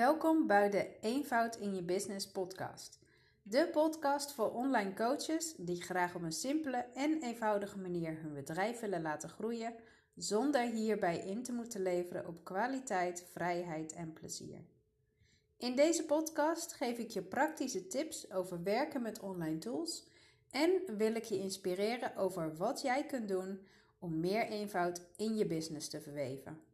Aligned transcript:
Welkom 0.00 0.46
bij 0.46 0.70
de 0.70 0.90
Eenvoud 1.00 1.56
in 1.56 1.74
je 1.74 1.82
Business 1.82 2.30
podcast. 2.30 2.98
De 3.42 3.68
podcast 3.72 4.32
voor 4.32 4.52
online 4.52 4.94
coaches 4.94 5.54
die 5.56 5.82
graag 5.82 6.14
op 6.14 6.22
een 6.22 6.32
simpele 6.32 6.76
en 6.94 7.22
eenvoudige 7.22 7.78
manier 7.78 8.20
hun 8.20 8.34
bedrijf 8.34 8.80
willen 8.80 9.02
laten 9.02 9.28
groeien, 9.28 9.74
zonder 10.14 10.62
hierbij 10.62 11.18
in 11.18 11.42
te 11.42 11.52
moeten 11.52 11.82
leveren 11.82 12.26
op 12.26 12.44
kwaliteit, 12.44 13.26
vrijheid 13.32 13.92
en 13.92 14.12
plezier. 14.12 14.64
In 15.56 15.76
deze 15.76 16.04
podcast 16.04 16.72
geef 16.72 16.98
ik 16.98 17.10
je 17.10 17.22
praktische 17.22 17.86
tips 17.86 18.30
over 18.30 18.62
werken 18.62 19.02
met 19.02 19.20
online 19.20 19.58
tools 19.58 20.08
en 20.50 20.70
wil 20.96 21.14
ik 21.14 21.24
je 21.24 21.38
inspireren 21.38 22.16
over 22.16 22.56
wat 22.56 22.80
jij 22.80 23.06
kunt 23.06 23.28
doen 23.28 23.66
om 23.98 24.20
meer 24.20 24.46
eenvoud 24.46 25.00
in 25.16 25.36
je 25.36 25.46
business 25.46 25.88
te 25.88 26.00
verweven 26.00 26.69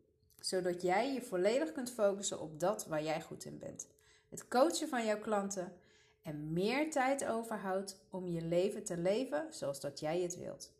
zodat 0.47 0.83
jij 0.83 1.13
je 1.13 1.23
volledig 1.23 1.73
kunt 1.73 1.93
focussen 1.93 2.41
op 2.41 2.61
dat 2.61 2.87
waar 2.87 3.03
jij 3.03 3.23
goed 3.23 3.45
in 3.45 3.59
bent. 3.59 3.89
Het 4.29 4.49
coachen 4.49 4.89
van 4.89 5.05
jouw 5.05 5.19
klanten 5.19 5.81
en 6.23 6.53
meer 6.53 6.91
tijd 6.91 7.25
overhoudt 7.25 8.01
om 8.11 8.27
je 8.27 8.43
leven 8.43 8.85
te 8.85 8.97
leven 8.97 9.55
zoals 9.55 9.81
dat 9.81 10.01
jij 10.01 10.21
het 10.21 10.37
wilt. 10.37 10.73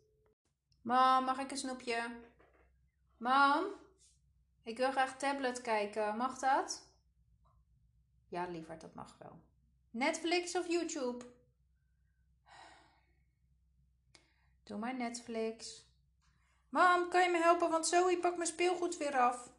Mam, 0.81 1.23
mag 1.23 1.39
ik 1.39 1.51
een 1.51 1.57
snoepje? 1.57 2.15
Mam, 3.17 3.65
ik 4.63 4.77
wil 4.77 4.91
graag 4.91 5.17
tablet 5.17 5.61
kijken. 5.61 6.17
Mag 6.17 6.39
dat? 6.39 6.87
Ja, 8.27 8.45
lieverd, 8.45 8.81
dat 8.81 8.93
mag 8.93 9.17
wel. 9.19 9.39
Netflix 9.89 10.55
of 10.55 10.67
YouTube? 10.67 11.25
Doe 14.63 14.77
maar 14.77 14.95
Netflix. 14.95 15.85
Mam, 16.69 17.09
kan 17.09 17.23
je 17.23 17.29
me 17.29 17.37
helpen? 17.37 17.69
Want 17.69 17.87
Zoe 17.87 18.17
pakt 18.17 18.37
mijn 18.37 18.49
speelgoed 18.49 18.97
weer 18.97 19.17
af. 19.17 19.55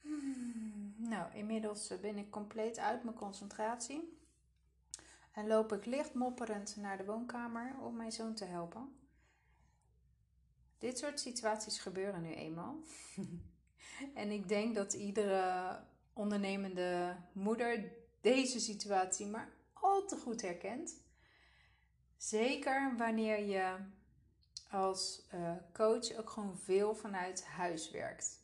Hmm, 0.00 0.94
nou, 0.96 1.34
inmiddels 1.34 1.92
ben 2.00 2.18
ik 2.18 2.30
compleet 2.30 2.78
uit 2.78 3.04
mijn 3.04 3.16
concentratie. 3.16 4.18
En 5.32 5.46
loop 5.46 5.72
ik 5.72 5.86
licht 5.86 6.14
mopperend 6.14 6.76
naar 6.76 6.96
de 6.96 7.04
woonkamer 7.04 7.74
om 7.80 7.96
mijn 7.96 8.12
zoon 8.12 8.34
te 8.34 8.44
helpen. 8.44 8.94
Dit 10.78 10.98
soort 10.98 11.20
situaties 11.20 11.78
gebeuren 11.78 12.22
nu 12.22 12.34
eenmaal. 12.34 12.76
en 14.14 14.30
ik 14.30 14.48
denk 14.48 14.74
dat 14.74 14.92
iedere 14.92 15.78
ondernemende 16.12 17.16
moeder 17.32 17.92
deze 18.20 18.60
situatie 18.60 19.26
maar 19.26 19.52
al 19.72 20.06
te 20.06 20.16
goed 20.16 20.42
herkent. 20.42 20.94
Zeker 22.16 22.94
wanneer 22.96 23.44
je 23.44 23.76
als 24.70 25.22
uh, 25.34 25.52
coach 25.72 26.16
ook 26.16 26.30
gewoon 26.30 26.58
veel 26.58 26.94
vanuit 26.94 27.44
huis 27.44 27.90
werkt. 27.90 28.39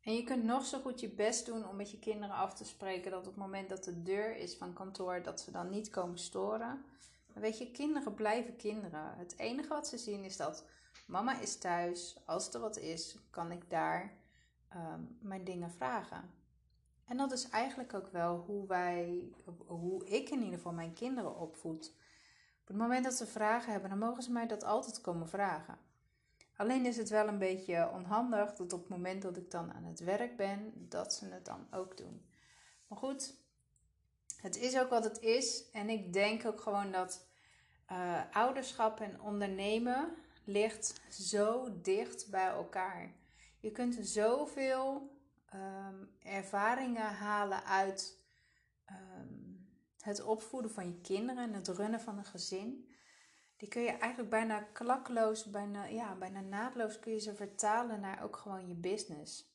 En 0.00 0.14
je 0.14 0.22
kunt 0.22 0.44
nog 0.44 0.64
zo 0.64 0.80
goed 0.80 1.00
je 1.00 1.08
best 1.08 1.46
doen 1.46 1.68
om 1.68 1.76
met 1.76 1.90
je 1.90 1.98
kinderen 1.98 2.36
af 2.36 2.54
te 2.54 2.64
spreken 2.64 3.10
dat 3.10 3.20
op 3.20 3.26
het 3.26 3.36
moment 3.36 3.68
dat 3.68 3.84
de 3.84 4.02
deur 4.02 4.36
is 4.36 4.56
van 4.56 4.72
kantoor, 4.72 5.22
dat 5.22 5.40
ze 5.40 5.50
dan 5.50 5.70
niet 5.70 5.90
komen 5.90 6.18
storen. 6.18 6.84
Maar 7.32 7.42
weet 7.42 7.58
je, 7.58 7.70
kinderen 7.70 8.14
blijven 8.14 8.56
kinderen. 8.56 9.14
Het 9.16 9.38
enige 9.38 9.68
wat 9.68 9.88
ze 9.88 9.98
zien 9.98 10.24
is 10.24 10.36
dat 10.36 10.64
mama 11.06 11.40
is 11.40 11.58
thuis. 11.58 12.16
Als 12.24 12.54
er 12.54 12.60
wat 12.60 12.78
is, 12.78 13.18
kan 13.30 13.52
ik 13.52 13.70
daar 13.70 14.12
ehm, 14.68 15.00
mijn 15.20 15.44
dingen 15.44 15.70
vragen. 15.70 16.30
En 17.04 17.16
dat 17.16 17.32
is 17.32 17.48
eigenlijk 17.48 17.94
ook 17.94 18.12
wel 18.12 18.36
hoe 18.36 18.66
wij, 18.66 19.32
hoe 19.66 20.06
ik 20.06 20.28
in 20.28 20.42
ieder 20.42 20.56
geval 20.56 20.72
mijn 20.72 20.92
kinderen 20.92 21.36
opvoed. 21.36 21.92
Op 22.60 22.68
het 22.68 22.76
moment 22.76 23.04
dat 23.04 23.14
ze 23.14 23.26
vragen 23.26 23.72
hebben, 23.72 23.90
dan 23.90 23.98
mogen 23.98 24.22
ze 24.22 24.32
mij 24.32 24.46
dat 24.46 24.64
altijd 24.64 25.00
komen 25.00 25.28
vragen. 25.28 25.78
Alleen 26.58 26.86
is 26.86 26.96
het 26.96 27.08
wel 27.08 27.28
een 27.28 27.38
beetje 27.38 27.90
onhandig 27.92 28.54
dat 28.54 28.72
op 28.72 28.80
het 28.80 28.88
moment 28.88 29.22
dat 29.22 29.36
ik 29.36 29.50
dan 29.50 29.72
aan 29.72 29.84
het 29.84 30.00
werk 30.00 30.36
ben, 30.36 30.72
dat 30.88 31.14
ze 31.14 31.26
het 31.26 31.44
dan 31.44 31.66
ook 31.70 31.96
doen. 31.96 32.26
Maar 32.86 32.98
goed, 32.98 33.34
het 34.36 34.56
is 34.56 34.78
ook 34.78 34.90
wat 34.90 35.04
het 35.04 35.20
is. 35.20 35.70
En 35.70 35.88
ik 35.88 36.12
denk 36.12 36.46
ook 36.46 36.60
gewoon 36.60 36.92
dat 36.92 37.26
uh, 37.92 38.20
ouderschap 38.32 39.00
en 39.00 39.20
ondernemen 39.20 40.14
ligt 40.44 41.00
zo 41.10 41.80
dicht 41.82 42.30
bij 42.30 42.48
elkaar. 42.48 43.12
Je 43.60 43.70
kunt 43.70 43.98
zoveel 44.00 45.16
um, 45.54 46.10
ervaringen 46.22 47.14
halen 47.14 47.64
uit 47.64 48.18
um, 48.90 49.68
het 50.00 50.22
opvoeden 50.22 50.70
van 50.70 50.86
je 50.86 51.00
kinderen 51.00 51.42
en 51.42 51.52
het 51.52 51.68
runnen 51.68 52.00
van 52.00 52.18
een 52.18 52.24
gezin 52.24 52.88
die 53.58 53.68
kun 53.68 53.82
je 53.82 53.90
eigenlijk 53.90 54.30
bijna 54.30 54.60
klakloos, 54.60 55.44
bijna, 55.44 55.84
ja, 55.84 56.14
bijna 56.14 56.40
naadloos 56.40 56.98
kun 56.98 57.12
je 57.12 57.20
ze 57.20 57.34
vertalen 57.34 58.00
naar 58.00 58.22
ook 58.22 58.36
gewoon 58.36 58.68
je 58.68 58.74
business. 58.74 59.52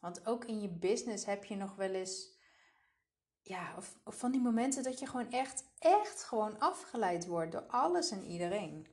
Want 0.00 0.26
ook 0.26 0.44
in 0.44 0.60
je 0.60 0.68
business 0.68 1.24
heb 1.24 1.44
je 1.44 1.56
nog 1.56 1.74
wel 1.74 1.90
eens, 1.90 2.38
ja, 3.42 3.74
of, 3.76 3.98
van 4.04 4.32
die 4.32 4.40
momenten 4.40 4.82
dat 4.82 4.98
je 4.98 5.06
gewoon 5.06 5.30
echt, 5.30 5.64
echt 5.78 6.24
gewoon 6.24 6.58
afgeleid 6.58 7.26
wordt 7.26 7.52
door 7.52 7.66
alles 7.66 8.10
en 8.10 8.24
iedereen. 8.24 8.86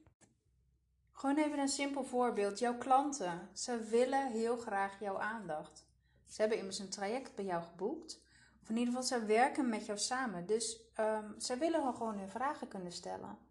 Gewoon 1.12 1.38
even 1.38 1.60
een 1.60 1.68
simpel 1.68 2.04
voorbeeld. 2.04 2.60
Jouw 2.60 2.78
klanten, 2.78 3.50
ze 3.54 3.84
willen 3.84 4.32
heel 4.32 4.58
graag 4.58 5.00
jouw 5.00 5.20
aandacht. 5.20 5.88
Ze 6.28 6.42
hebben 6.42 6.58
immers 6.58 6.80
een 6.80 6.90
traject 6.90 7.36
bij 7.36 7.46
jou 7.46 7.64
geboekt. 7.64 8.22
Of 8.62 8.70
in 8.70 8.78
ieder 8.78 8.94
geval, 8.94 9.08
ze 9.08 9.26
werken 9.26 9.70
met 9.70 9.86
jou 9.86 9.98
samen. 9.98 10.46
Dus 10.46 10.80
um, 11.00 11.40
ze 11.40 11.58
willen 11.58 11.94
gewoon 11.94 12.18
hun 12.18 12.30
vragen 12.30 12.68
kunnen 12.68 12.92
stellen. 12.92 13.49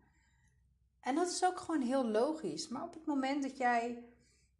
En 1.01 1.15
dat 1.15 1.29
is 1.29 1.45
ook 1.45 1.61
gewoon 1.61 1.81
heel 1.81 2.05
logisch. 2.05 2.69
Maar 2.69 2.83
op 2.83 2.95
het 2.95 3.07
moment 3.07 3.43
dat 3.43 3.57
jij 3.57 4.05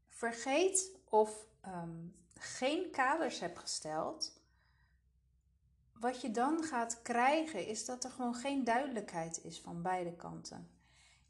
vergeet 0.09 0.91
of 1.05 1.47
ehm, 1.61 2.07
geen 2.39 2.91
kaders 2.91 3.41
hebt 3.41 3.59
gesteld, 3.59 4.41
wat 5.93 6.21
je 6.21 6.31
dan 6.31 6.63
gaat 6.63 7.03
krijgen 7.03 7.67
is 7.67 7.85
dat 7.85 8.05
er 8.05 8.11
gewoon 8.11 8.35
geen 8.35 8.65
duidelijkheid 8.65 9.45
is 9.45 9.61
van 9.61 9.83
beide 9.83 10.13
kanten. 10.17 10.71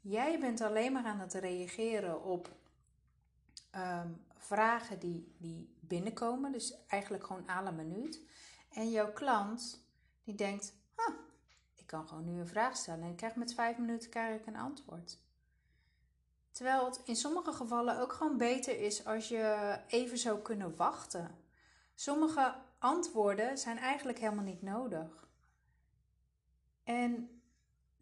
Jij 0.01 0.39
bent 0.39 0.61
alleen 0.61 0.91
maar 0.91 1.05
aan 1.05 1.19
het 1.19 1.33
reageren 1.33 2.23
op 2.23 2.55
ehm, 3.71 4.09
vragen 4.37 4.99
die, 4.99 5.35
die 5.37 5.75
binnenkomen, 5.79 6.51
dus 6.51 6.85
eigenlijk 6.87 7.25
gewoon 7.25 7.45
la 7.45 7.71
minuut. 7.71 8.21
En 8.69 8.89
jouw 8.89 9.13
klant 9.13 9.83
die 10.23 10.35
denkt, 10.35 10.73
kan 11.89 12.07
gewoon 12.07 12.25
nu 12.25 12.39
een 12.39 12.47
vraag 12.47 12.77
stellen 12.77 13.03
en 13.03 13.09
ik 13.09 13.15
krijg 13.15 13.35
met 13.35 13.53
vijf 13.53 13.77
minuten 13.77 14.09
krijg 14.09 14.39
ik 14.39 14.47
een 14.47 14.55
antwoord. 14.55 15.19
Terwijl 16.51 16.85
het 16.85 17.01
in 17.03 17.15
sommige 17.15 17.53
gevallen 17.53 17.99
ook 17.99 18.13
gewoon 18.13 18.37
beter 18.37 18.79
is 18.79 19.05
als 19.05 19.27
je 19.27 19.77
even 19.87 20.17
zou 20.17 20.39
kunnen 20.39 20.75
wachten. 20.75 21.35
Sommige 21.95 22.55
antwoorden 22.79 23.57
zijn 23.57 23.77
eigenlijk 23.77 24.19
helemaal 24.19 24.43
niet 24.43 24.61
nodig. 24.61 25.27
En 26.83 27.41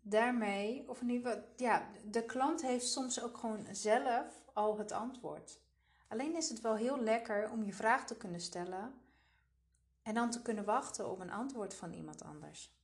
daarmee, 0.01 0.89
of 0.89 1.01
in 1.01 1.09
ieder 1.09 1.31
geval, 1.31 1.49
ja, 1.55 1.87
de 2.05 2.25
klant 2.25 2.61
heeft 2.61 2.87
soms 2.87 3.21
ook 3.21 3.37
gewoon 3.37 3.67
zelf 3.71 4.43
al 4.53 4.77
het 4.77 4.91
antwoord. 4.91 5.59
Alleen 6.07 6.35
is 6.35 6.49
het 6.49 6.61
wel 6.61 6.75
heel 6.75 6.99
lekker 6.99 7.49
om 7.51 7.63
je 7.63 7.73
vraag 7.73 8.05
te 8.05 8.17
kunnen 8.17 8.41
stellen 8.41 8.93
en 10.01 10.13
dan 10.13 10.29
te 10.29 10.41
kunnen 10.41 10.65
wachten 10.65 11.09
op 11.09 11.19
een 11.19 11.31
antwoord 11.31 11.73
van 11.73 11.93
iemand 11.93 12.23
anders. 12.23 12.76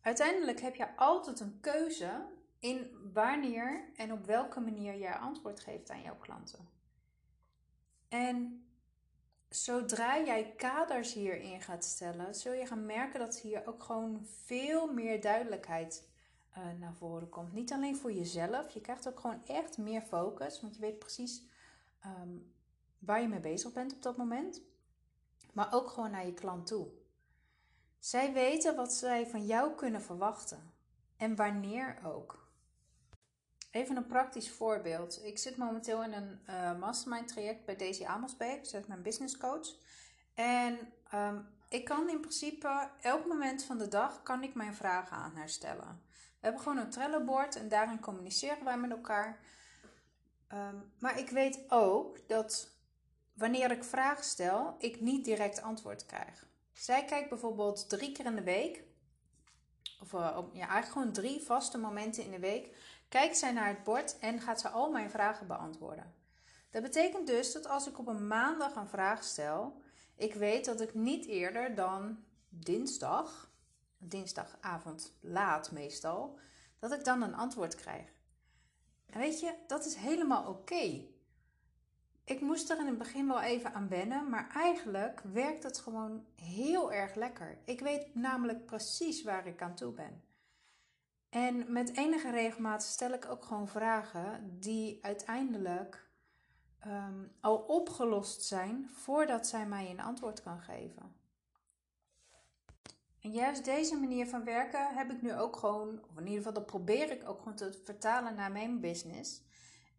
Uiteindelijk 0.00 0.60
heb 0.60 0.74
je 0.74 0.96
altijd 0.96 1.40
een 1.40 1.58
keuze 1.60 2.26
in 2.58 3.10
wanneer 3.12 3.84
en 3.96 4.12
op 4.12 4.24
welke 4.24 4.60
manier 4.60 4.98
jij 4.98 5.14
antwoord 5.14 5.60
geeft 5.60 5.90
aan 5.90 6.02
jouw 6.02 6.16
klanten. 6.16 6.68
En 8.08 8.64
zodra 9.48 10.20
jij 10.24 10.54
kaders 10.56 11.12
hierin 11.12 11.62
gaat 11.62 11.84
stellen, 11.84 12.34
zul 12.34 12.52
je 12.52 12.66
gaan 12.66 12.86
merken 12.86 13.20
dat 13.20 13.38
hier 13.38 13.66
ook 13.66 13.82
gewoon 13.82 14.26
veel 14.44 14.92
meer 14.92 15.20
duidelijkheid 15.20 16.08
uh, 16.58 16.64
naar 16.78 16.94
voren 16.94 17.28
komt. 17.28 17.52
Niet 17.52 17.72
alleen 17.72 17.96
voor 17.96 18.12
jezelf, 18.12 18.70
je 18.70 18.80
krijgt 18.80 19.08
ook 19.08 19.20
gewoon 19.20 19.46
echt 19.46 19.78
meer 19.78 20.02
focus, 20.02 20.60
want 20.60 20.74
je 20.74 20.80
weet 20.80 20.98
precies 20.98 21.42
um, 22.06 22.52
waar 22.98 23.20
je 23.20 23.28
mee 23.28 23.40
bezig 23.40 23.72
bent 23.72 23.92
op 23.92 24.02
dat 24.02 24.16
moment. 24.16 24.60
Maar 25.52 25.74
ook 25.74 25.90
gewoon 25.90 26.10
naar 26.10 26.26
je 26.26 26.34
klant 26.34 26.66
toe. 26.66 26.86
Zij 28.00 28.32
weten 28.32 28.76
wat 28.76 28.92
zij 28.92 29.26
van 29.26 29.46
jou 29.46 29.74
kunnen 29.74 30.02
verwachten 30.02 30.72
en 31.16 31.36
wanneer 31.36 31.98
ook. 32.04 32.48
Even 33.70 33.96
een 33.96 34.06
praktisch 34.06 34.50
voorbeeld. 34.50 35.24
Ik 35.24 35.38
zit 35.38 35.56
momenteel 35.56 36.02
in 36.02 36.12
een 36.12 36.40
uh, 36.50 36.78
mastermind 36.78 37.28
traject 37.28 37.64
bij 37.64 37.76
Daisy 37.76 38.04
Amelsbeek. 38.04 38.66
Zij 38.66 38.80
is 38.80 38.86
mijn 38.86 39.02
business 39.02 39.36
coach. 39.36 39.68
En 40.34 40.78
um, 41.14 41.48
ik 41.68 41.84
kan 41.84 42.08
in 42.08 42.20
principe 42.20 42.90
elk 43.00 43.26
moment 43.26 43.64
van 43.64 43.78
de 43.78 43.88
dag 43.88 44.22
kan 44.22 44.42
ik 44.42 44.54
mijn 44.54 44.74
vragen 44.74 45.16
aan 45.16 45.36
haar 45.36 45.48
stellen. 45.48 46.02
We 46.10 46.46
hebben 46.46 46.60
gewoon 46.60 46.78
een 46.78 46.90
Trello-board 46.90 47.56
en 47.56 47.68
daarin 47.68 48.00
communiceren 48.00 48.64
wij 48.64 48.78
met 48.78 48.90
elkaar. 48.90 49.38
Um, 50.52 50.92
maar 50.98 51.18
ik 51.18 51.30
weet 51.30 51.64
ook 51.68 52.28
dat 52.28 52.70
wanneer 53.34 53.70
ik 53.70 53.84
vragen 53.84 54.24
stel, 54.24 54.74
ik 54.78 55.00
niet 55.00 55.24
direct 55.24 55.62
antwoord 55.62 56.06
krijg. 56.06 56.49
Zij 56.80 57.04
kijkt 57.04 57.28
bijvoorbeeld 57.28 57.88
drie 57.88 58.12
keer 58.12 58.24
in 58.24 58.34
de 58.34 58.42
week, 58.42 58.82
of 60.00 60.12
uh, 60.12 60.38
ja, 60.52 60.68
eigenlijk 60.68 60.92
gewoon 60.92 61.12
drie 61.12 61.40
vaste 61.42 61.78
momenten 61.78 62.24
in 62.24 62.30
de 62.30 62.38
week, 62.38 62.76
kijkt 63.08 63.36
zij 63.38 63.52
naar 63.52 63.68
het 63.68 63.84
bord 63.84 64.18
en 64.18 64.40
gaat 64.40 64.60
ze 64.60 64.68
al 64.68 64.90
mijn 64.90 65.10
vragen 65.10 65.46
beantwoorden. 65.46 66.14
Dat 66.70 66.82
betekent 66.82 67.26
dus 67.26 67.52
dat 67.52 67.66
als 67.66 67.88
ik 67.88 67.98
op 67.98 68.06
een 68.06 68.26
maandag 68.26 68.74
een 68.74 68.88
vraag 68.88 69.24
stel, 69.24 69.82
Ik 70.16 70.34
weet 70.34 70.64
dat 70.64 70.80
ik 70.80 70.94
niet 70.94 71.26
eerder 71.26 71.74
dan 71.74 72.24
dinsdag, 72.48 73.50
dinsdagavond 73.98 75.12
laat 75.20 75.70
meestal, 75.72 76.38
dat 76.78 76.92
ik 76.92 77.04
dan 77.04 77.22
een 77.22 77.34
antwoord 77.34 77.74
krijg. 77.74 78.12
En 79.06 79.18
weet 79.18 79.40
je, 79.40 79.54
dat 79.66 79.86
is 79.86 79.94
helemaal 79.94 80.48
oké. 80.48 81.04
Ik 82.30 82.40
moest 82.40 82.70
er 82.70 82.78
in 82.78 82.86
het 82.86 82.98
begin 82.98 83.26
wel 83.26 83.40
even 83.40 83.74
aan 83.74 83.88
wennen, 83.88 84.28
maar 84.28 84.50
eigenlijk 84.54 85.20
werkt 85.32 85.62
het 85.62 85.78
gewoon 85.78 86.24
heel 86.34 86.92
erg 86.92 87.14
lekker. 87.14 87.58
Ik 87.64 87.80
weet 87.80 88.14
namelijk 88.14 88.66
precies 88.66 89.22
waar 89.22 89.46
ik 89.46 89.62
aan 89.62 89.74
toe 89.74 89.92
ben. 89.92 90.22
En 91.28 91.72
met 91.72 91.96
enige 91.96 92.30
regelmaat 92.30 92.82
stel 92.82 93.12
ik 93.12 93.30
ook 93.30 93.44
gewoon 93.44 93.68
vragen 93.68 94.56
die 94.58 94.98
uiteindelijk 95.02 96.10
Ehm, 96.80 97.24
al 97.40 97.56
opgelost 97.56 98.42
zijn 98.42 98.90
voordat 98.92 99.46
zij 99.46 99.66
mij 99.66 99.90
een 99.90 100.00
antwoord 100.00 100.42
kan 100.42 100.60
geven. 100.60 101.14
En 103.20 103.30
juist 103.30 103.64
deze 103.64 103.96
manier 103.96 104.26
van 104.26 104.44
werken 104.44 104.94
heb 104.94 105.10
ik 105.10 105.22
nu 105.22 105.34
ook 105.34 105.56
gewoon, 105.56 106.00
of 106.10 106.16
in 106.16 106.22
ieder 106.22 106.36
geval 106.36 106.52
dat 106.52 106.66
probeer 106.66 107.10
ik 107.10 107.28
ook 107.28 107.38
gewoon 107.38 107.54
te 107.54 107.80
vertalen 107.84 108.34
naar 108.34 108.52
mijn 108.52 108.80
business. 108.80 109.42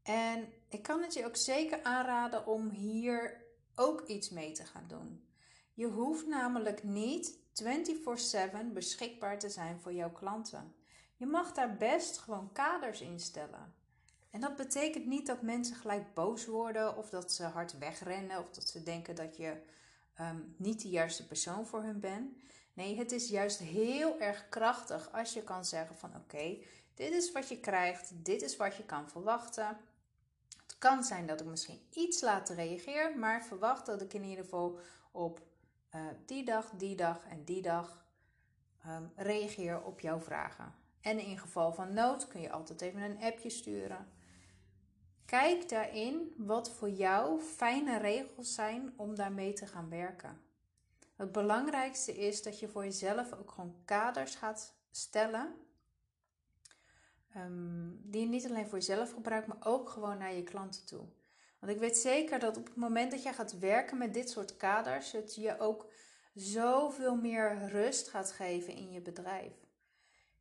En 0.03 0.53
ik 0.69 0.81
kan 0.81 1.01
het 1.01 1.13
je 1.13 1.25
ook 1.25 1.35
zeker 1.35 1.83
aanraden 1.83 2.47
om 2.47 2.69
hier 2.69 3.45
ook 3.75 4.07
iets 4.07 4.29
mee 4.29 4.51
te 4.51 4.65
gaan 4.65 4.87
doen. 4.87 5.25
Je 5.73 5.87
hoeft 5.87 6.27
namelijk 6.27 6.83
niet 6.83 7.39
24/7 7.53 8.73
beschikbaar 8.73 9.39
te 9.39 9.49
zijn 9.49 9.79
voor 9.79 9.93
jouw 9.93 10.11
klanten. 10.11 10.75
Je 11.15 11.25
mag 11.25 11.53
daar 11.53 11.77
best 11.77 12.17
gewoon 12.17 12.51
kaders 12.51 13.01
in 13.01 13.19
stellen. 13.19 13.73
En 14.29 14.39
dat 14.39 14.55
betekent 14.55 15.05
niet 15.05 15.27
dat 15.27 15.41
mensen 15.41 15.75
gelijk 15.75 16.13
boos 16.13 16.45
worden 16.45 16.97
of 16.97 17.09
dat 17.09 17.33
ze 17.33 17.43
hard 17.43 17.77
wegrennen 17.77 18.39
of 18.39 18.49
dat 18.49 18.69
ze 18.69 18.83
denken 18.83 19.15
dat 19.15 19.37
je 19.37 19.61
ehm, 20.15 20.39
niet 20.57 20.81
de 20.81 20.89
juiste 20.89 21.27
persoon 21.27 21.65
voor 21.65 21.83
hun 21.83 21.99
bent. 21.99 22.37
Nee, 22.73 22.97
het 22.97 23.11
is 23.11 23.29
juist 23.29 23.59
heel 23.59 24.19
erg 24.19 24.49
krachtig 24.49 25.11
als 25.11 25.33
je 25.33 25.43
kan 25.43 25.65
zeggen 25.65 25.97
van 25.97 26.15
oké, 26.15 26.57
dit 26.93 27.11
is 27.11 27.31
wat 27.31 27.49
je 27.49 27.59
krijgt, 27.59 28.11
dit 28.25 28.41
is 28.41 28.57
wat 28.57 28.75
je 28.75 28.85
kan 28.85 29.09
verwachten. 29.09 29.77
Kan 30.81 31.03
zijn 31.03 31.25
dat 31.25 31.39
ik 31.39 31.45
misschien 31.45 31.81
iets 31.91 32.21
later 32.21 32.55
reageer, 32.55 33.17
maar 33.17 33.43
verwacht 33.43 33.85
dat 33.85 34.01
ik 34.01 34.13
in 34.13 34.23
ieder 34.23 34.43
geval 34.43 34.79
op 35.11 35.41
uh, 35.95 36.01
die 36.25 36.45
dag, 36.45 36.69
die 36.69 36.95
dag 36.95 37.25
en 37.29 37.43
die 37.43 37.61
dag 37.61 38.05
um, 38.87 39.11
reageer 39.15 39.83
op 39.83 39.99
jouw 39.99 40.19
vragen. 40.19 40.73
En 41.01 41.19
in 41.19 41.37
geval 41.37 41.73
van 41.73 41.93
nood 41.93 42.27
kun 42.27 42.41
je 42.41 42.51
altijd 42.51 42.81
even 42.81 43.01
een 43.01 43.21
appje 43.21 43.49
sturen. 43.49 44.07
Kijk 45.25 45.69
daarin 45.69 46.33
wat 46.37 46.71
voor 46.71 46.89
jou 46.89 47.41
fijne 47.41 47.97
regels 47.97 48.53
zijn 48.53 48.93
om 48.95 49.15
daarmee 49.15 49.53
te 49.53 49.67
gaan 49.67 49.89
werken. 49.89 50.41
Het 51.15 51.31
belangrijkste 51.31 52.13
is 52.17 52.43
dat 52.43 52.59
je 52.59 52.67
voor 52.67 52.83
jezelf 52.83 53.33
ook 53.33 53.51
gewoon 53.51 53.75
kaders 53.85 54.35
gaat 54.35 54.73
stellen. 54.91 55.55
Ehm, 57.33 57.89
die 58.03 58.21
je 58.21 58.27
niet 58.27 58.45
alleen 58.45 58.67
voor 58.67 58.77
jezelf 58.77 59.11
gebruikt, 59.11 59.47
maar 59.47 59.65
ook 59.65 59.89
gewoon 59.89 60.17
naar 60.17 60.33
je 60.33 60.43
klanten 60.43 60.85
toe. 60.85 61.05
Want 61.59 61.73
ik 61.73 61.79
weet 61.79 61.97
zeker 61.97 62.39
dat 62.39 62.57
op 62.57 62.65
het 62.65 62.75
moment 62.75 63.11
dat 63.11 63.23
jij 63.23 63.33
gaat 63.33 63.59
werken 63.59 63.97
met 63.97 64.13
dit 64.13 64.29
soort 64.29 64.57
kaders, 64.57 65.11
het 65.11 65.35
je 65.35 65.59
ook 65.59 65.91
zoveel 66.33 67.15
meer 67.15 67.67
rust 67.67 68.09
gaat 68.09 68.31
geven 68.31 68.73
in 68.73 68.91
je 68.91 69.01
bedrijf. 69.01 69.53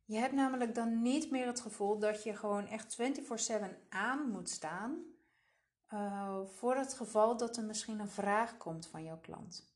Je 0.05 0.17
hebt 0.17 0.33
namelijk 0.33 0.75
dan 0.75 1.01
niet 1.01 1.31
meer 1.31 1.45
het 1.45 1.59
gevoel 1.59 1.99
dat 1.99 2.23
je 2.23 2.35
gewoon 2.35 2.67
echt 2.67 2.95
24/7 2.95 3.77
aan 3.89 4.29
moet 4.29 4.49
staan. 4.49 5.03
Uh, 5.93 6.39
voor 6.45 6.75
het 6.75 6.93
geval 6.93 7.37
dat 7.37 7.57
er 7.57 7.63
misschien 7.63 7.99
een 7.99 8.09
vraag 8.09 8.57
komt 8.57 8.87
van 8.87 9.03
jouw 9.03 9.19
klant. 9.19 9.73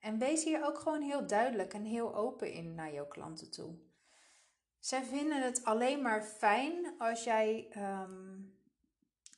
En 0.00 0.18
wees 0.18 0.44
hier 0.44 0.66
ook 0.66 0.78
gewoon 0.78 1.02
heel 1.02 1.26
duidelijk 1.26 1.74
en 1.74 1.84
heel 1.84 2.14
open 2.14 2.52
in 2.52 2.74
naar 2.74 2.92
jouw 2.92 3.06
klanten 3.06 3.50
toe. 3.50 3.74
Zij 4.78 5.04
vinden 5.04 5.42
het 5.42 5.64
alleen 5.64 6.02
maar 6.02 6.22
fijn 6.22 6.94
als 6.98 7.24
jij 7.24 7.68
um, 7.76 8.58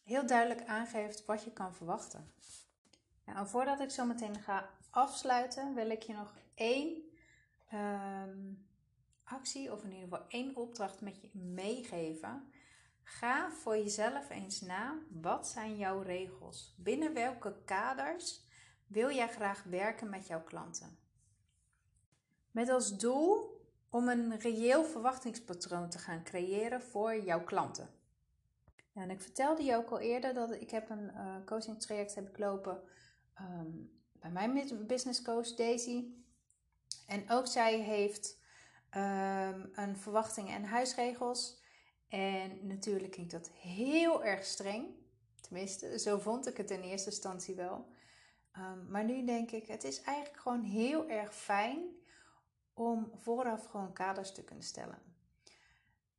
heel 0.05 0.27
duidelijk 0.27 0.67
aangeeft 0.67 1.25
wat 1.25 1.45
je 1.45 1.53
kan 1.53 1.75
verwachten. 1.75 2.33
Nou, 3.25 3.47
voordat 3.47 3.81
ik 3.81 3.91
zo 3.91 4.05
meteen 4.05 4.41
ga 4.41 4.71
afsluiten, 4.91 5.75
wil 5.75 5.91
ik 5.91 6.03
je 6.03 6.13
nog 6.13 6.35
één 6.55 7.03
um, 7.73 8.69
actie 9.25 9.73
of 9.73 9.83
in 9.85 9.93
ieder 9.93 10.09
geval 10.09 10.29
één 10.29 10.57
opdracht 10.57 11.01
met 11.01 11.21
je 11.21 11.31
meegeven. 11.33 12.53
Ga 13.03 13.51
voor 13.51 13.77
jezelf 13.77 14.31
eens 14.31 14.61
na, 14.61 14.99
wat 15.09 15.49
zijn 15.49 15.77
jouw 15.77 16.01
regels? 16.01 16.75
Binnen 16.79 17.15
welke 17.15 17.63
kaders 17.65 18.45
wil 18.87 19.11
jij 19.11 19.29
graag 19.29 19.63
werken 19.63 20.11
met 20.11 20.27
jouw 20.27 20.43
klanten? 20.43 20.99
Met 22.51 22.69
als 22.69 22.99
doel 22.99 23.50
om 23.91 24.09
een 24.09 24.39
reëel 24.39 24.85
verwachtingspatroon 24.85 25.89
te 25.89 25.99
gaan 25.99 26.25
creëren 26.25 26.83
voor 26.83 27.17
jouw 27.17 27.45
klanten. 27.45 27.89
en 28.95 29.11
ik 29.11 29.21
vertelde 29.21 29.63
je 29.63 29.77
ook 29.77 29.91
al 29.91 29.99
eerder 29.99 30.35
dat 30.35 30.51
ik 30.53 30.71
heb 30.71 30.91
een 30.91 31.11
uh, 31.15 31.37
coaching 31.45 31.81
traject 31.81 32.15
heb 32.15 32.29
ik 32.29 32.39
lopen 32.39 32.83
um, 33.41 33.91
bij 34.13 34.31
mijn 34.31 34.87
business 34.87 35.23
coach 35.23 35.55
Daisy. 35.55 36.05
En 37.07 37.31
ook 37.31 37.47
zij 37.47 37.79
heeft 37.79 38.39
um, 38.97 39.71
een 39.75 39.97
verwachting 39.97 40.51
en 40.51 40.65
huisregels. 40.65 41.63
En 42.09 42.67
natuurlijk 42.67 43.13
klinkt 43.13 43.33
dat 43.33 43.51
heel 43.51 44.25
erg 44.25 44.45
streng. 44.45 44.87
Tenminste, 45.41 45.99
zo 45.99 46.19
vond 46.19 46.47
ik 46.47 46.57
het 46.57 46.71
in 46.71 46.83
eerste 46.83 47.11
instantie 47.11 47.55
wel. 47.55 47.87
Um, 48.59 48.91
maar 48.91 49.05
nu 49.05 49.25
denk 49.25 49.51
ik, 49.51 49.67
het 49.67 49.85
is 49.85 50.03
eigenlijk 50.03 50.41
gewoon 50.41 50.63
heel 50.63 51.09
erg 51.09 51.35
fijn 51.35 52.00
om 52.81 53.11
vooraf 53.15 53.67
gewoon 53.67 53.93
kaders 53.93 54.33
te 54.33 54.45
kunnen 54.45 54.65
stellen. 54.65 54.99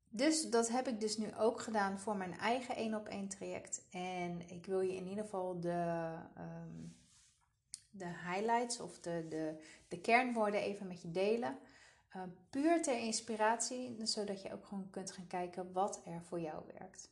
Dus 0.09 0.49
dat 0.49 0.69
heb 0.69 0.87
ik 0.87 0.99
dus 0.99 1.17
nu 1.17 1.35
ook 1.35 1.61
gedaan 1.61 1.99
voor 1.99 2.15
mijn 2.15 2.37
eigen 2.37 2.75
1 2.75 2.95
op 2.95 3.07
1 3.07 3.27
traject. 3.27 3.83
En 3.89 4.49
ik 4.49 4.65
wil 4.65 4.81
je 4.81 4.95
in 4.95 5.07
ieder 5.07 5.23
geval 5.23 5.59
de, 5.59 6.13
um, 6.37 6.95
de 7.89 8.05
highlights 8.05 8.79
of 8.79 8.99
de, 8.99 9.25
de, 9.29 9.63
de 9.87 9.99
kernwoorden 9.99 10.61
even 10.61 10.87
met 10.87 11.01
je 11.01 11.11
delen. 11.11 11.57
Uh, 12.15 12.21
puur 12.49 12.81
ter 12.81 12.97
inspiratie, 12.97 14.05
zodat 14.05 14.41
je 14.41 14.53
ook 14.53 14.65
gewoon 14.65 14.89
kunt 14.89 15.11
gaan 15.11 15.27
kijken 15.27 15.71
wat 15.71 16.01
er 16.05 16.21
voor 16.23 16.39
jou 16.39 16.63
werkt. 16.79 17.09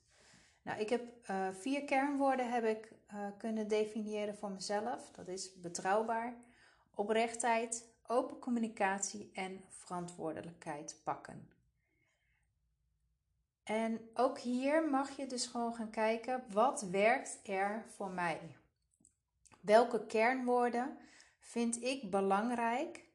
Nou, 0.61 0.79
ik 0.79 0.89
heb 0.89 1.29
uh, 1.29 1.47
vier 1.51 1.83
kernwoorden 1.83 2.51
heb 2.51 2.63
ik 2.63 2.91
uh, 3.13 3.27
kunnen 3.37 3.67
definiëren 3.67 4.35
voor 4.35 4.51
mezelf. 4.51 5.11
Dat 5.11 5.27
is 5.27 5.59
betrouwbaar, 5.59 6.33
oprechtheid, 6.95 7.89
open 8.09 8.39
communicatie 8.39 9.29
en 9.33 9.63
verantwoordelijkheid 9.67 11.01
pakken. 11.03 11.49
En 13.63 14.09
ook 14.13 14.39
hier 14.39 14.89
mag 14.89 15.09
je 15.09 15.27
dus 15.27 15.45
gewoon 15.45 15.73
gaan 15.73 15.89
kijken 15.89 16.43
wat 16.51 16.81
werkt 16.81 17.39
er 17.43 17.85
voor 17.87 18.09
mij. 18.09 18.55
Welke 19.59 20.05
kernwoorden 20.05 20.97
vind 21.39 21.83
ik 21.83 22.09
belangrijk 22.09 23.07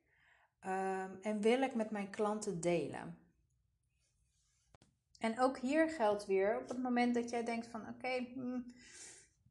Ehm, 0.65 1.11
en 1.23 1.41
wil 1.41 1.63
ik 1.63 1.75
met 1.75 1.91
mijn 1.91 2.11
klanten 2.11 2.61
delen. 2.61 3.19
En 5.19 5.41
ook 5.41 5.59
hier 5.59 5.89
geldt 5.89 6.27
weer 6.27 6.59
op 6.59 6.69
het 6.69 6.83
moment 6.83 7.15
dat 7.15 7.31
jij 7.31 7.45
denkt 7.45 7.67
van 7.67 7.89
oké, 7.89 8.27
hmm, 8.35 8.75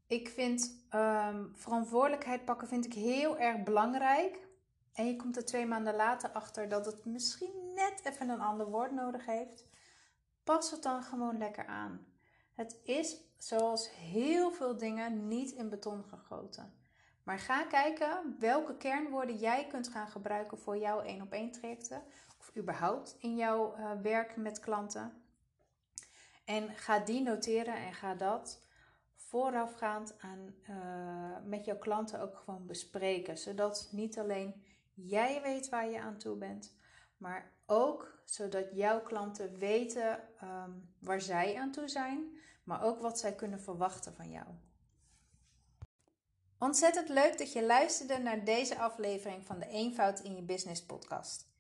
ik 0.08 0.30
vind 0.30 0.86
um, 0.96 1.52
verantwoordelijkheid 1.56 2.46
pakken 2.46 2.68
vind 2.68 2.86
ik 2.86 2.94
heel 2.94 3.38
erg 3.38 3.64
belangrijk. 3.64 4.48
En 4.94 5.06
je 5.06 5.16
komt 5.16 5.38
er 5.38 5.46
twee 5.46 5.66
maanden 5.66 5.96
later 5.96 6.30
achter 6.30 6.70
dat 6.70 6.86
het 6.86 7.06
misschien 7.06 7.74
net 7.76 8.02
even 8.04 8.30
een 8.30 8.42
ander 8.42 8.70
woord 8.70 8.92
nodig 8.92 9.26
heeft. 9.26 9.66
Pas 10.44 10.72
het 10.72 10.84
dan 10.84 11.04
gewoon 11.04 11.38
lekker 11.38 11.66
aan. 11.66 12.06
Het 12.54 12.80
is 12.84 13.18
zoals 13.38 13.96
heel 13.96 14.52
veel 14.52 14.78
dingen 14.78 15.28
niet 15.28 15.52
in 15.52 15.70
beton 15.70 16.04
gegoten. 16.04 16.74
Maar 17.24 17.40
ga 17.40 17.64
kijken 17.64 18.36
welke 18.40 18.78
kernwoorden 18.78 19.36
jij 19.36 19.68
kunt 19.68 19.88
gaan 19.88 20.08
gebruiken 20.08 20.58
voor 20.58 20.78
jouw 20.78 21.02
één 21.02 21.22
op 21.22 21.32
één 21.32 21.52
trajecten. 21.52 22.04
Of 22.40 22.56
überhaupt 22.58 23.16
in 23.20 23.36
jouw 23.36 23.78
uh, 23.78 23.92
werk 24.02 24.36
met 24.36 24.60
klanten. 24.60 25.24
En 26.46 26.70
ga 26.70 27.00
die 27.00 27.22
noteren 27.22 27.76
en 27.76 27.94
ga 27.94 28.16
dat 28.16 28.62
voorafgaand 29.16 30.16
aan, 30.20 30.56
uh, 30.70 31.50
met 31.50 31.66
jouw 31.66 31.78
klanten 31.78 32.22
ook 32.22 32.38
gewoon 32.38 32.66
bespreken. 32.66 33.38
Zodat 33.38 33.90
niet 33.92 34.20
alleen 34.20 34.64
jij 34.94 35.42
weet 35.42 35.70
waar 35.70 35.90
je 35.90 36.00
aan 36.00 36.18
toe 36.18 36.36
bent, 36.36 36.76
maar 37.18 37.52
ook 37.66 38.22
zodat 38.26 38.66
jouw 38.74 39.02
klanten 39.02 39.58
weten 39.58 40.20
um, 40.44 40.94
waar 41.00 41.22
zij 41.22 41.60
aan 41.60 41.72
toe 41.72 41.88
zijn, 41.88 42.38
maar 42.64 42.84
ook 42.84 43.00
wat 43.00 43.20
zij 43.20 43.36
kunnen 43.36 43.62
verwachten 43.62 44.14
van 44.16 44.30
jou. 44.30 44.48
Ontzettend 46.58 47.10
leuk 47.10 47.38
dat 47.38 47.54
je 47.54 47.66
luisterde 47.66 48.18
naar 48.18 48.46
deze 48.46 48.78
aflevering 48.78 49.46
van 49.46 49.60
de 49.60 49.68
Eenvoud 49.68 50.20
in 50.20 50.36
je 50.36 50.42
Business 50.42 50.86
podcast. 50.86 51.52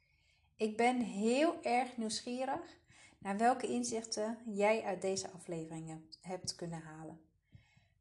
Ik 0.55 0.77
ben 0.77 0.99
heel 0.99 1.63
erg 1.63 1.97
nieuwsgierig 1.97 2.77
naar 3.17 3.37
welke 3.37 3.67
inzichten 3.67 4.37
jij 4.45 4.83
uit 4.83 5.01
deze 5.01 5.29
afleveringen 5.31 6.09
hebt 6.21 6.55
kunnen 6.55 6.81
halen. 6.81 7.21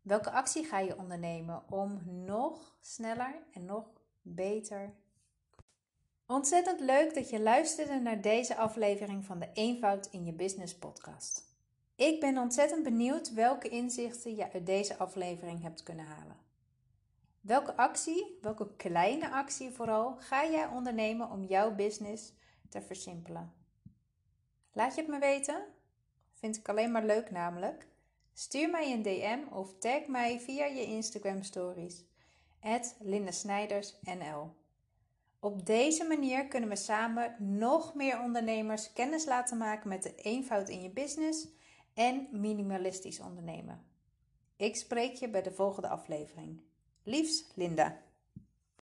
Welke 0.03 0.31
actie 0.31 0.65
ga 0.65 0.79
je 0.79 0.99
ondernemen 0.99 1.71
om 1.71 2.03
nog 2.25 2.77
sneller 2.81 3.35
en 3.53 3.65
nog 3.65 3.87
beter. 4.23 4.95
Ontzettend 6.33 6.81
leuk 6.81 7.15
dat 7.15 7.31
je 7.31 7.41
luisterde 7.41 7.95
naar 7.95 8.21
deze 8.21 8.57
aflevering 8.57 9.25
van 9.25 9.39
de 9.39 9.49
Eenvoud 9.53 10.09
in 10.11 10.25
je 10.25 10.33
Business 10.33 10.75
podcast. 10.75 11.43
Ik 11.97 12.21
ben 12.21 12.39
ontzettend 12.39 12.83
benieuwd 12.83 13.33
welke 13.33 13.69
inzichten 13.69 14.37
je 14.37 14.53
uit 14.53 14.67
deze 14.67 14.97
aflevering 14.97 15.63
hebt 15.63 15.83
kunnen 15.83 16.05
halen. 16.05 16.37
Welke 17.41 17.77
actie, 17.77 18.39
welke 18.41 18.77
kleine 18.77 19.31
actie 19.31 19.71
vooral, 19.71 20.17
ga 20.19 20.47
jij 20.47 20.67
ondernemen 20.67 21.31
om 21.31 21.45
jouw 21.45 21.75
business 21.75 22.33
te 22.69 22.83
versimpelen? 22.83 23.53
Laat 24.73 24.95
je 24.95 25.01
het 25.01 25.11
me 25.11 25.19
weten? 25.19 25.65
Vind 26.35 26.57
ik 26.57 26.69
alleen 26.69 26.93
maar 26.93 27.05
leuk 27.05 27.31
namelijk. 27.31 27.87
Stuur 28.33 28.71
mij 28.71 28.93
een 28.93 29.03
DM 29.03 29.55
of 29.55 29.79
tag 29.79 30.07
mij 30.07 30.41
via 30.41 30.65
je 30.65 30.85
Instagram 30.85 31.43
stories. 31.43 32.05
lindesnijdersnl. 32.99 34.61
Op 35.45 35.67
deze 35.67 36.05
manier 36.05 36.49
kunnen 36.49 36.69
we 36.69 36.77
samen 36.77 37.37
nog 37.39 37.95
meer 37.95 38.21
ondernemers 38.21 38.93
kennis 38.93 39.25
laten 39.25 39.57
maken 39.57 39.89
met 39.89 40.03
de 40.03 40.15
eenvoud 40.15 40.69
in 40.69 40.83
je 40.83 40.91
business 40.91 41.49
en 41.95 42.29
minimalistisch 42.31 43.21
ondernemen. 43.21 43.85
Ik 44.57 44.77
spreek 44.77 45.15
je 45.15 45.29
bij 45.29 45.43
de 45.43 45.51
volgende 45.51 45.89
aflevering. 45.89 46.61
Liefs, 47.03 47.45
Linda. 47.55 48.01